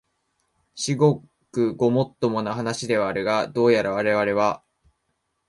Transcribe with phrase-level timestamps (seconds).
[0.73, 4.63] 至極ごもっともな話ではあるが、どうやらわれわれは、